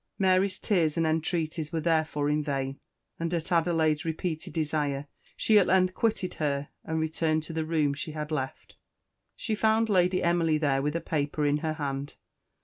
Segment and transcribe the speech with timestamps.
[0.17, 2.79] Mary's tears and entreaties were therefore in vain,
[3.19, 5.05] and at Adelaide's repeated desire
[5.37, 8.77] she at length quitted her and returned to the room she had left.
[9.35, 12.15] She found Lady Emily there with a paper in her hand.